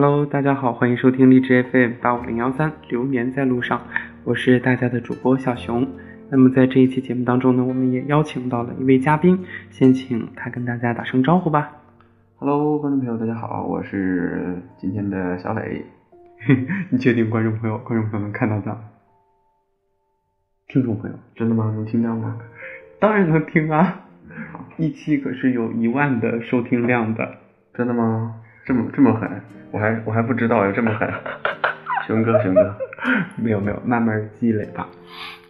[0.00, 3.82] Hello，大家好，欢迎收听荔枝 FM 八五零幺三，流年在路上，
[4.22, 5.88] 我是大家的主播小熊。
[6.30, 11.72] 那么在这一期节目当中呢，我们也邀请到了一位嘉宾，先请他跟大家打声招呼吧。
[12.36, 15.84] Hello，观众朋友，大家好，我是今天的小磊。
[16.90, 18.78] 你确定观众朋友、观众朋友能看到咱？
[20.68, 21.72] 听众朋友，真的吗？
[21.74, 22.38] 能听到吗？
[23.00, 24.04] 当然能听啊！
[24.76, 27.38] 一期可是有一万的收听量的。
[27.74, 28.36] 真的吗？
[28.68, 29.26] 这么这么狠？
[29.70, 31.10] 我还我还不知道有这么狠。
[32.06, 32.76] 熊哥，熊哥，
[33.42, 34.86] 没有没有，慢慢积累吧。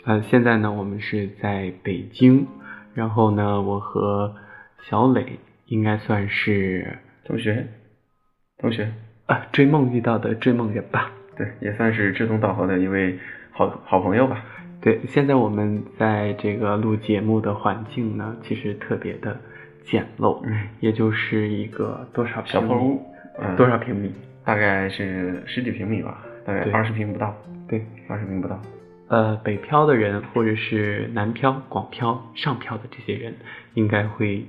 [0.04, 2.46] 呃，现在呢，我们是在北京，
[2.95, 4.36] 然后呢，我和
[4.82, 7.66] 小磊应该算是同学，
[8.59, 8.92] 同学，
[9.26, 11.10] 啊追梦遇到的追梦人吧。
[11.37, 13.18] 对，也算是志同道合的一位
[13.50, 14.45] 好好朋友吧。
[14.80, 19.37] 对，现在我们在这个录节目的环境呢，其实特别的
[19.84, 23.07] 简陋，嗯，也就是一个多少小平米破屋，
[23.40, 24.12] 嗯，多少平米？
[24.44, 27.34] 大概是十几平米吧，大概对二十平不到，
[27.68, 28.60] 对，二十平不到。
[29.08, 33.34] 呃，北漂的人或者是南漂、广漂、上漂的这些人，
[33.74, 34.44] 应该会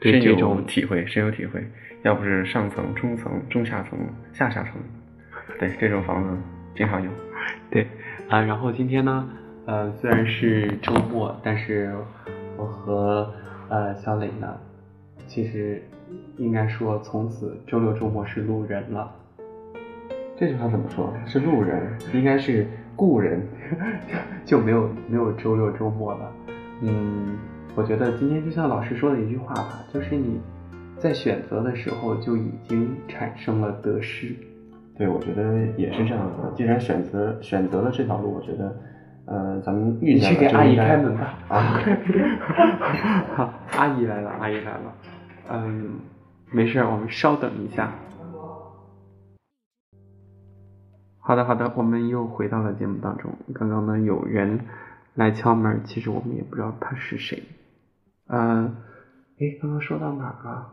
[0.00, 1.64] 对深有这种体会，深有体会。
[2.02, 3.98] 要不是上层、中层、中下层、
[4.32, 4.72] 下下层，
[5.58, 6.36] 对这种房子
[6.76, 7.10] 经常有。
[7.70, 7.86] 对
[8.28, 9.28] 啊，然后今天呢，
[9.66, 11.94] 呃，虽然是周末，但是
[12.56, 13.32] 我和
[13.68, 14.54] 呃小磊呢，
[15.26, 15.82] 其实
[16.36, 19.10] 应该说从此周六周末是路人了。
[20.36, 21.12] 这句话怎么说？
[21.26, 23.40] 是路人，应该是故人。
[24.44, 26.32] 就没有没有周六周末了。
[26.82, 27.38] 嗯，
[27.74, 30.40] 我觉得今天就像老师说的一句话吧，就是你
[30.98, 34.34] 在选择的时候就已经产生了得失。
[34.98, 36.52] 对，我觉得也是这样的。
[36.56, 38.76] 既然选择选择了这条路，我觉得，
[39.26, 41.38] 呃，咱们遇你见了去给阿姨开门吧。
[41.48, 41.80] 啊！
[43.34, 44.92] 好，阿姨来了，阿姨来了。
[45.48, 46.00] 嗯，
[46.50, 47.92] 没事儿，我们稍等一下。
[51.18, 53.32] 好的，好的，我们又回到了节目当中。
[53.54, 54.60] 刚刚呢，有人
[55.14, 57.42] 来敲门，其实我们也不知道他是谁。
[58.26, 58.76] 嗯，
[59.38, 60.70] 哎，刚刚说到哪儿了？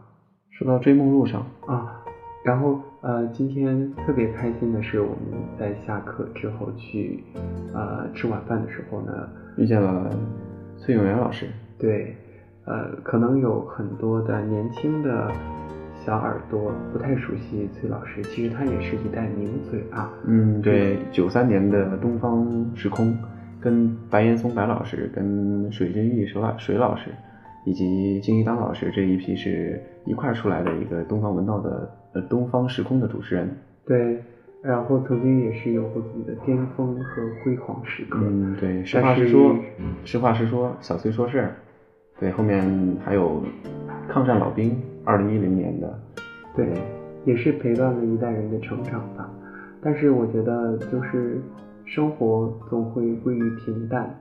[0.49, 2.03] 说到追梦路上，啊，
[2.43, 7.23] 然后呃，今天特别开心的是，我们在下课之后去
[7.73, 10.09] 呃吃晚饭的时候呢，遇见了
[10.77, 11.49] 崔永元老师。
[11.79, 12.15] 对，
[12.65, 15.31] 呃，可能有很多的年轻的
[16.05, 20.11] 小耳朵不太熟悉崔老师，其实他也是一代名嘴啊。
[20.25, 23.17] 嗯，对，九三年的东方时空，
[23.59, 27.11] 跟白岩松白老师、跟水均玉水老水老师，
[27.65, 33.49] 以及金一当老师这一批是一块儿出来的一个东方文道的呃东方时空的主持人。
[33.85, 34.23] 对，
[34.61, 38.19] 然后曾经也是有过自己的巅峰和辉煌时刻。
[38.21, 39.55] 嗯，对，实话实说，
[40.05, 41.55] 实话实说，小崔说事儿。
[42.21, 42.63] 对，后面
[43.03, 43.43] 还有
[44.07, 45.99] 抗战老兵，二零一零年的，
[46.55, 46.67] 对，
[47.25, 49.27] 也是陪伴了一代人的成长吧。
[49.81, 51.41] 但是我觉得，就是
[51.83, 54.15] 生活总会归于平淡，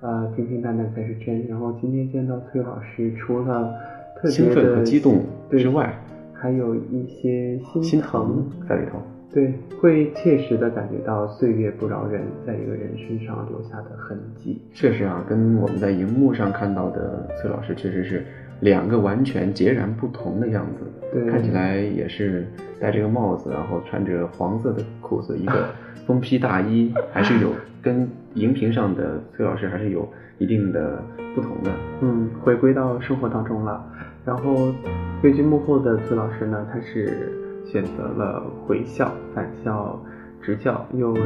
[0.00, 1.46] 呃，平平淡淡才是真。
[1.46, 3.72] 然后今天见到崔老师，除了
[4.20, 5.94] 特兴奋别的和激动对之外，
[6.32, 8.98] 还有一些心疼，在里头。
[9.34, 14.62] 对，会切实的感觉到岁月不饶人，在一个人身上留下的痕迹。
[14.72, 18.24] 确实啊，跟我们在荧幕上看到的崔老师确实是
[18.60, 20.84] 两个完全截然不同的样子。
[21.12, 22.46] 对看起来也是
[22.78, 25.66] 戴着个帽子，然后穿着黄色的裤子，一个
[26.06, 27.50] 风披大衣，还是有
[27.82, 30.08] 跟荧屏上的崔老师还是有
[30.38, 31.02] 一定的
[31.34, 31.72] 不同的。
[32.02, 33.84] 嗯，回归到生活当中了。
[34.24, 34.72] 然后，
[35.20, 37.30] 退居幕后的崔老师呢，他是
[37.64, 40.00] 选择了回校、返校
[40.40, 41.16] 执教，又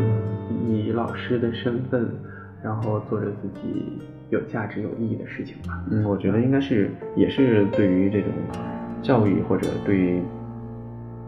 [0.67, 2.09] 以老师的身份，
[2.63, 3.99] 然后做着自己
[4.31, 5.85] 有价值、有意义的事情吧。
[5.91, 8.31] 嗯，我觉得应该是也是对于这种
[9.03, 10.23] 教育或者对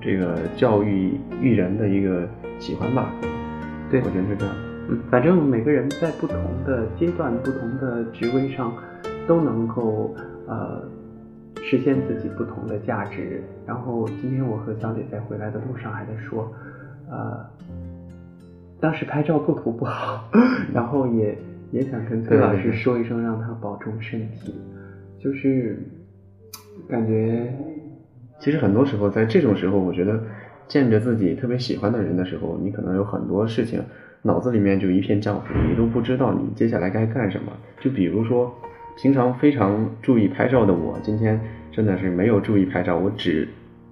[0.01, 2.29] 这个教育育人的一个
[2.59, 3.13] 喜欢吧。
[3.91, 4.55] 对我觉得是这样。
[4.89, 8.73] 嗯，反正每个人在不同的阶段、不同的职位上，
[9.27, 10.15] 都能够
[10.47, 10.83] 呃
[11.63, 13.43] 实现自己不同的价值。
[13.67, 16.53] 然后今天我和小磊在回来的路上还在说，
[17.11, 17.45] 呃，
[18.81, 20.31] 当时拍照构图不好，
[20.73, 21.37] 然后也
[21.71, 24.55] 也想跟崔老师说一声，让他保重身体。
[25.19, 25.79] 就是
[26.89, 27.53] 感觉
[28.39, 30.19] 其实很多时候，在这种时候，我觉得
[30.67, 33.83] 见着自己特别喜欢的人的时候，你可能有很多事情
[34.23, 37.53] 脑子里面就一片浆糊，你都不知道你接下来该干什么。
[37.81, 38.51] 就比如说，
[38.97, 41.41] 平常非常注意拍照的我，今天
[41.71, 43.49] 真的是没有注意拍照，我只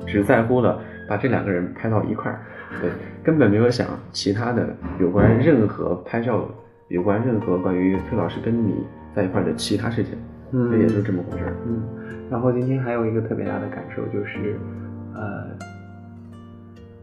[0.07, 2.41] 只在乎了把这两个人拍到一块儿，
[2.81, 2.91] 对，
[3.23, 6.49] 根本没有想其他的有关任何拍照、
[6.89, 8.75] 有关任何关于崔老师跟你
[9.15, 10.15] 在一块儿的其他事情，
[10.53, 11.57] 嗯这也是这么回事儿。
[11.67, 11.83] 嗯，
[12.31, 14.59] 然后今天还有一个特别大的感受就是，
[15.15, 15.49] 呃，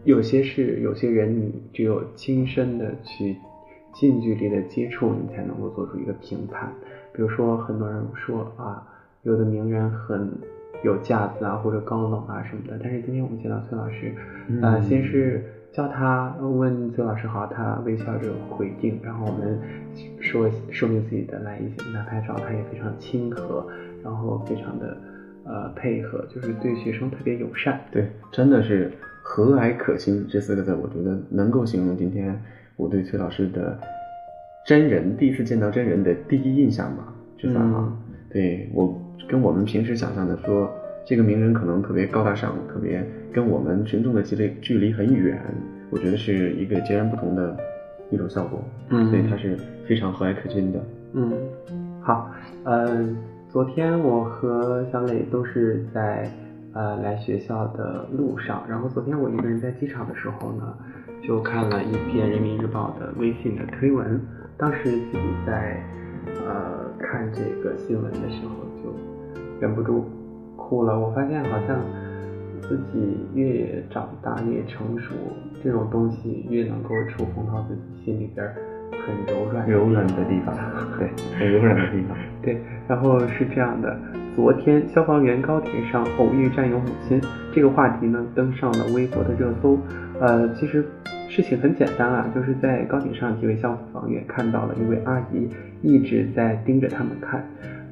[0.04, 3.38] 有些事，有些人，你只有亲身的去
[3.94, 6.72] 近距离的接触，你才能够做出一个评判。
[7.16, 8.84] 比如说，很多人说啊，
[9.24, 10.30] 有的名人很
[10.84, 12.80] 有架子啊，或者高冷啊什么的。
[12.82, 14.14] 但是今天我们见到崔老师，
[14.62, 19.60] 呃，先是叫他问崔老师好，他微笑着回应，然后我们
[20.20, 23.66] 说说明自己的来意，跟他拍照，他也非常亲和，
[24.04, 24.98] 然后非常的
[25.46, 27.80] 呃配合，就是对学生特别友善。
[27.92, 28.92] 对，真的是。
[29.28, 32.40] 和蔼可亲这四个字，我觉得能够形容今天
[32.76, 33.76] 我对崔老师的
[34.66, 37.96] 真人第一次见到真人的第一印象吧，这算哈。
[38.32, 40.70] 对我跟我们平时想象的说，
[41.06, 45.40] 这个名人可能特别高大上，特别跟我们群众的距离距离很远，
[45.92, 47.56] 我觉得是一个截然不同的
[48.10, 48.60] 一种效果。
[48.90, 49.56] 嗯，所以他是
[49.88, 50.84] 非常和蔼可亲的。
[51.14, 51.32] 嗯，
[52.02, 52.32] 好，
[52.64, 53.08] 呃，
[53.48, 56.30] 昨天我和小磊都是在。
[56.78, 60.78] 呃，来学校的路上，然后昨天我一个人在机场的时候呢，
[61.26, 64.20] 就看了一篇人民日报的微信的推文。
[64.58, 65.78] 当时自己在
[66.48, 68.96] 呃看这个新闻的时候，就
[69.60, 70.06] 忍不住
[70.56, 70.98] 哭了。
[70.98, 71.78] 我发现好像
[72.62, 75.14] 自己越长大越成熟，
[75.64, 78.48] 这种东西越能够触碰到自己心里边
[78.92, 80.56] 很柔软柔软的地方。
[80.98, 82.18] 对，很柔软的地方。
[82.42, 83.98] 对，然后是这样的。
[84.36, 87.22] 昨天，消防员高铁上偶遇战友母亲，
[87.54, 89.78] 这个话题呢登上了微博的热搜。
[90.20, 90.86] 呃，其实
[91.36, 95.50] 事情很简单啊，就是在高铁上，几位消防员看到了一位阿姨
[95.82, 97.44] 一直在盯着他们看，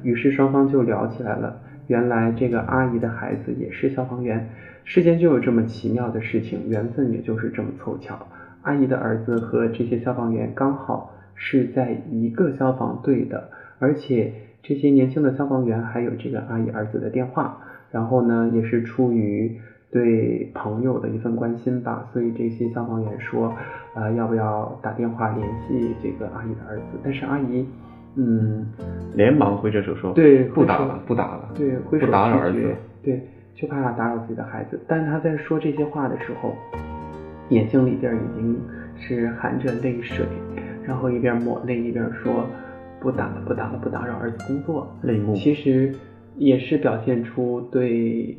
[0.02, 1.60] 于是双方就聊起来了。
[1.86, 4.48] 原来这个阿姨的孩子也是消防员，
[4.84, 8.26] 世间就有这么奇妙的事情，缘分也就是这么凑巧。
[8.62, 14.32] 阿姨的儿子和这些消防员刚好是在一个消防队的，而且。
[14.66, 17.58] 这些年轻的消防员还有这个阿姨儿子的电话，
[17.90, 19.60] 然后呢，也是出于
[19.94, 23.54] 对朋友的一份关心吧，所以这些消防员说，
[23.94, 26.98] 呃，要不要打电话联系这个阿姨的儿子？
[27.04, 27.64] 但是阿姨，
[28.16, 28.66] 嗯，
[29.14, 32.74] 连忙挥着手说，对，不打了，不打了，对，挥手不打扰儿子，
[33.04, 33.22] 对，
[33.54, 34.80] 就怕打扰自己的孩子。
[34.88, 36.56] 但是他在说这些话的时候，
[37.50, 38.60] 眼睛里边已经
[38.98, 40.26] 是含着泪水，
[40.84, 42.44] 然后一边抹泪一边说。
[43.00, 44.88] 不打了，不打了，不打扰儿子工作。
[45.02, 45.94] 泪目，其实
[46.38, 48.34] 也是表现出对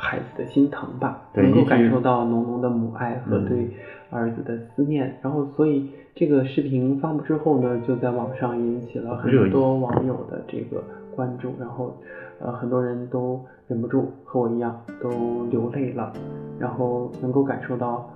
[0.00, 3.68] 孩子的心疼吧，能够感受到浓浓的母爱和对
[4.08, 5.14] 儿子的思念。
[5.20, 10.82] 然后，所以这个视频发布之后呢，就在网上引起了很多网友的这个
[11.14, 11.52] 关注。
[11.60, 11.94] 然后，
[12.40, 16.12] 呃，很多人都忍不住和我一样都流泪了。
[16.58, 18.10] 然后能够感受到，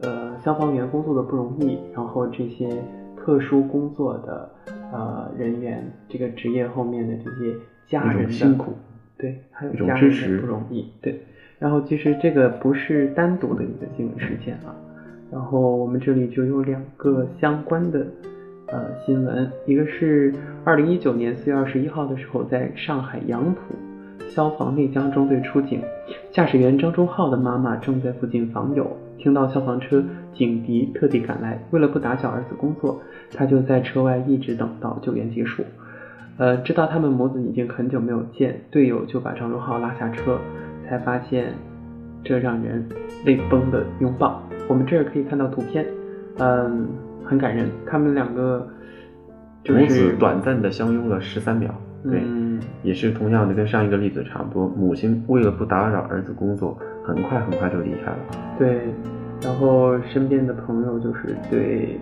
[0.00, 1.78] 呃，消防员工作的不容易。
[1.92, 2.82] 然后这些
[3.16, 4.50] 特殊工作的。
[4.92, 7.52] 呃，人员这个职业后面的这些
[7.88, 8.72] 家人的辛苦，
[9.18, 11.20] 对，还有家人的不容易，对。
[11.58, 14.74] 然后其实这个不是单独的一个新闻事件啊。
[15.32, 18.06] 然后我们这里就有两个相关的
[18.68, 20.32] 呃新闻，一个是
[20.64, 23.60] 二零一九年四月二十一号的时候，在上海杨浦
[24.28, 25.80] 消防内江中队出警，
[26.30, 30.04] 驾驶员张忠浩的妈妈正在附近访友，听到消防车
[30.34, 33.00] 警笛，特地赶来，为了不打搅儿子工作。
[33.32, 35.64] 他就在车外一直等到救援结束，
[36.38, 40.38] 呃，知道他们母子已经很久没有见，队友就把张忠浩拉下车，
[40.86, 41.54] 才发现
[42.22, 42.86] 这让人
[43.24, 44.42] 泪崩的拥抱。
[44.68, 45.86] 我们这儿可以看到图片，
[46.38, 46.86] 嗯，
[47.24, 47.68] 很感人。
[47.86, 48.68] 他们两个
[49.68, 51.74] 母子短暂的相拥了十三秒，
[52.04, 52.20] 对，
[52.82, 54.68] 也是同样的跟上一个例子差不多。
[54.68, 58.18] 母亲为了不打扰儿子工作，很快很快就离开了。
[58.58, 58.82] 对，
[59.42, 61.98] 然后身边的朋友就是对。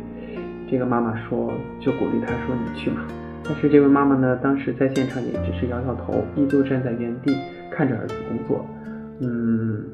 [0.67, 2.97] 这个妈妈说，就鼓励她说：“你去吧。”
[3.47, 7.37] 但是这位妈妈呢，当时在现场也只是摇摇头，依旧站在原地
[7.71, 8.65] 看着儿子工作。
[9.21, 9.85] 嗯，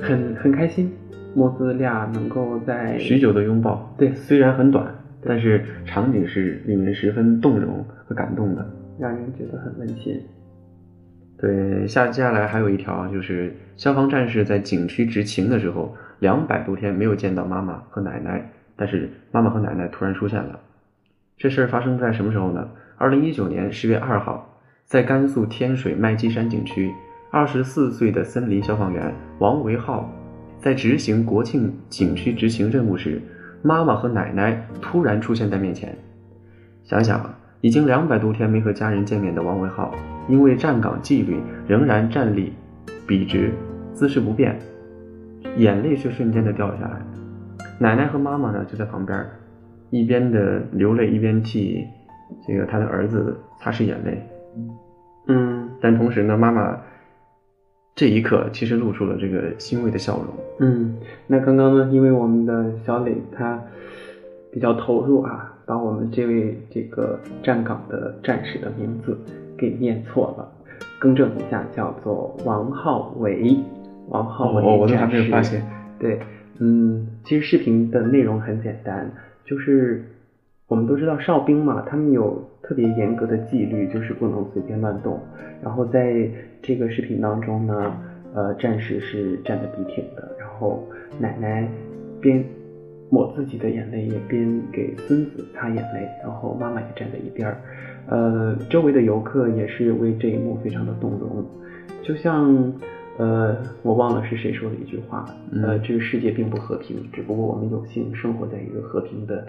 [0.00, 0.92] 很很开心，
[1.34, 8.64] 母子俩能够在许久的拥抱，对，虽然很短，但是场景是令人十分动容和感动的，
[8.98, 10.18] 让人觉得很温馨。
[11.38, 18.52] 对，下接下来还有一条，就是消防战士在景区执勤的时候，两百多天没有见到妈妈和奶奶。
[18.78, 20.60] 但是妈妈和奶奶突然出现了，
[21.38, 22.66] 这事儿发生在什么时候呢？
[22.96, 26.90] 二零一九年十月二号，在甘肃天水麦积山景区，
[27.30, 30.10] 二十四岁的森林消防员王维浩
[30.58, 33.20] 在执行国庆景区执行任务时，
[33.60, 35.94] 妈妈和奶奶突然出现在面前。
[36.84, 39.94] 想想已经两百多天没和家人见面的王维浩，
[40.28, 41.38] 因为站岗纪律
[41.68, 42.54] 仍然站立
[43.06, 43.52] 笔直，
[43.92, 44.58] 姿势不变，
[45.58, 46.98] 眼泪却瞬间的掉了下来。
[47.78, 49.26] 奶奶和妈妈呢，就在旁边，
[49.90, 51.86] 一边的流泪，一边替
[52.46, 54.22] 这个他的儿子擦拭眼泪。
[55.28, 56.80] 嗯，但同时呢，妈妈
[57.94, 60.26] 这一刻其实露出了这个欣慰的笑容。
[60.60, 63.62] 嗯，那刚刚呢，因为我们的小磊他
[64.52, 69.18] 比较投入啊，把我们这位这个站岗的战士的名字
[69.56, 70.48] 给念错了，
[70.98, 73.58] 更正一下，叫做王浩伟。
[74.08, 75.66] 王浩伟我我都还没有发现。
[75.98, 76.20] 对，
[76.58, 79.10] 嗯，其实视频的内容很简单，
[79.46, 80.04] 就是
[80.66, 85.20] 我们都知道哨兵嘛，他们有特别严格的纪律，就是不能随便乱动。
[85.62, 86.28] 然后在
[86.60, 87.96] 这个视频当中呢，
[88.34, 90.82] 呃，战士是站得笔挺的，然后
[91.20, 91.66] 奶奶
[92.20, 92.44] 边
[93.08, 97.56] 抹自己的眼泪，也边给孙子擦眼泪，然后妈妈也站在一边儿，
[98.08, 101.44] 呃，周围的游客也是为这一幕非常的动容，
[102.02, 102.72] 就像。
[103.18, 105.24] 呃，我忘了是谁说的一句话。
[105.62, 109.46] 呃，这个世界并不和平，只不过我们有幸生活在一个和平的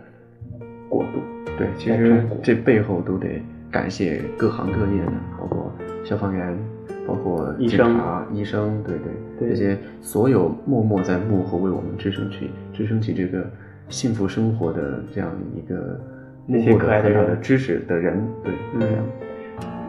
[0.89, 1.19] 国度。
[1.57, 5.71] 对，其实这背后都得感谢各行各业的，包括
[6.03, 6.57] 消防员，
[7.05, 7.99] 包括医生、
[8.31, 8.95] 医生，对
[9.39, 13.49] 对，这些所有默默在幕后为我们支撑起、支撑起这个
[13.89, 15.99] 幸福生活的这样一个
[16.45, 18.81] 那些可爱的人、知识的人，对，嗯，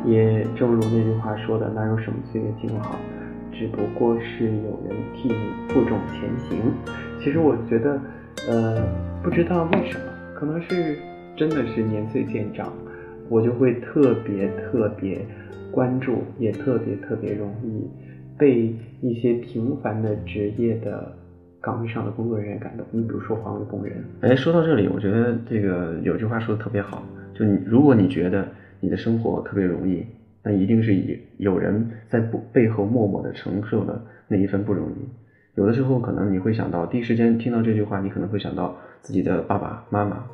[0.04, 2.96] 也正如那句话说的，哪有什么岁月静好。
[3.58, 5.34] 只不过是有人替你
[5.68, 6.60] 负重前行。
[7.18, 8.00] 其实我觉得，
[8.48, 8.80] 呃，
[9.20, 10.96] 不知道为什么，可能是
[11.36, 12.72] 真的是年岁渐长，
[13.28, 15.26] 我就会特别特别
[15.72, 17.90] 关注，也特别特别容易
[18.38, 21.12] 被一些平凡的职业的
[21.60, 22.86] 岗位上的工作人员感动。
[22.92, 24.04] 你比如说环卫工人。
[24.20, 27.02] 哎，说到这里，我觉得这个有句话说的特别好，
[27.34, 28.46] 就你如果你觉得
[28.78, 30.06] 你的生活特别容易。
[30.48, 34.94] 那一定是以有人在背背后默默的承受了那一份不容易。
[35.56, 40.24] 有的时候可能你会想到，第一时间听到这句话，你可能会想到自己的爸爸妈妈。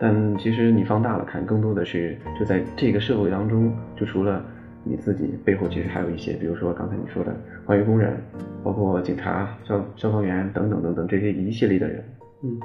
[0.00, 4.42] 但其实你放大了看，更多的是就在这个社会当中，就除了
[4.84, 8.16] 你自己背后，其实还有一些，比如说刚才你说的环卫工人，
[8.64, 12.02] 包括警察、消消防员等等等等这些一系列的人。
[12.42, 12.58] 嗯，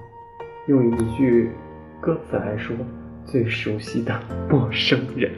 [0.67, 1.50] 用一句
[2.00, 2.74] 歌词来说。
[3.25, 4.19] 最熟悉的
[4.51, 5.31] 陌生人，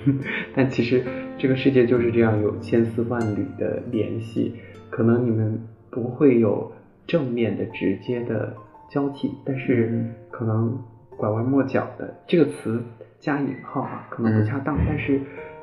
[0.56, 1.04] 但其实
[1.38, 4.56] 这个世界就是这样，有千丝万缕的联系。
[4.90, 5.60] 可能你们
[5.92, 6.72] 不会有
[7.06, 8.56] 正面的、直接的
[8.90, 10.82] 交替，但是可能
[11.18, 12.82] 拐弯抹角的这个词
[13.20, 15.20] 加引号啊，可能不恰当，但是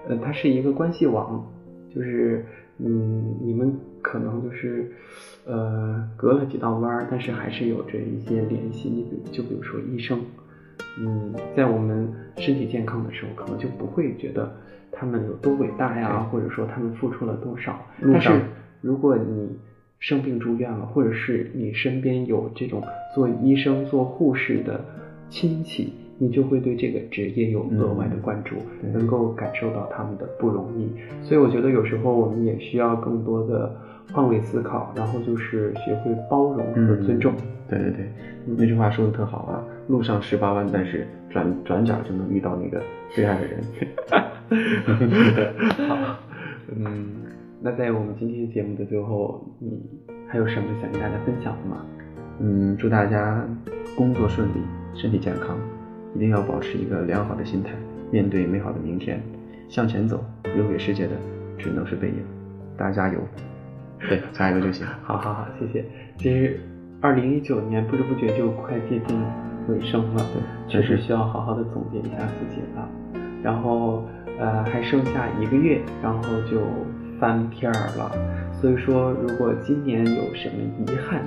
[0.07, 1.45] 呃，它是一个关系网，
[1.95, 2.45] 就是
[2.79, 4.93] 嗯，你们可能就是
[5.47, 8.91] 呃隔了几道弯，但是还是有着一些联系。
[8.91, 10.21] 你比就比如说医生。
[10.99, 14.51] 嗯，在我们身体健康的时候，可能就不会觉得
[14.91, 17.79] 他们有多伟大呀，或者说他们付出了多少。
[18.01, 18.31] 但是
[18.81, 19.57] 如果你
[19.99, 22.83] 生病住院了，或者是你身边有这种
[23.15, 24.85] 做医生、做护士的
[25.31, 28.57] 亲戚，你就会对这个职业有额外的关注，
[28.93, 30.91] 能够感受到他们的不容易。
[31.25, 33.75] 所以我觉得有时候我们也需要更多的
[34.13, 37.33] 换位思考，然后就是学会包容和尊重。
[37.69, 38.13] 对对对，
[38.45, 43.63] 那句话说的特好啊，路上十八弯，但是转转角就能遇到那个最爱的人。
[45.89, 46.19] 好，
[46.77, 47.07] 嗯，
[47.61, 49.81] 那在我们今天节目的最后，你
[50.29, 51.87] 还有什么想跟大家分享的吗？
[52.41, 53.43] 嗯，祝大家
[53.97, 54.61] 工作顺利，
[54.95, 55.57] 身体健康，
[56.15, 57.71] 一定要保持一个良好的心态，
[58.11, 59.23] 面对美好的明天，
[59.69, 60.23] 向前走，
[60.57, 61.13] 留给世界的
[61.57, 62.17] 只能是背影。
[62.77, 63.21] 大家加油，
[64.09, 64.87] 对， 加油就行。
[65.03, 65.85] 好好好，谢谢。
[66.17, 66.61] 其实。
[67.05, 69.21] 二零一九年不知不觉就快接近
[69.67, 70.25] 尾声了，
[70.69, 72.89] 确实需要好好的总结一下自己了。
[73.43, 74.05] 然后
[74.39, 76.61] 呃还剩下一个月，然后就
[77.19, 78.09] 翻篇儿了。
[78.53, 81.25] 所以说，如果今年有什么遗憾，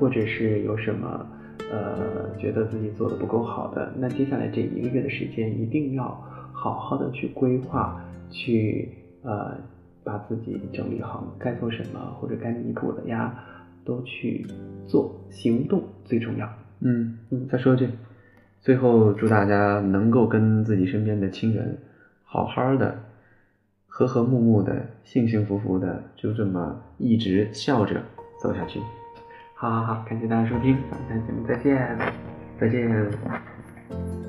[0.00, 1.24] 或者是有什么
[1.70, 6.20] 呃觉得自己做的不够好的，那接下来这一个月的时间一定要
[6.52, 8.88] 好好的去规划，去
[9.22, 9.56] 呃
[10.04, 13.32] 把自己整理好，该做什么或者该弥补的呀。
[13.84, 14.46] 都去
[14.86, 16.48] 做，行动最重要。
[16.82, 17.88] 嗯嗯，再说句，
[18.60, 21.76] 最后祝大家能够跟自己身边的亲人
[22.22, 22.96] 好好的、
[23.88, 28.00] 和和睦睦的、幸幸福福的，就这么一直笑着
[28.40, 28.78] 走下去。
[29.56, 31.98] 好好好，感谢大家收听，咱们下期节目再见，
[32.60, 34.21] 再见。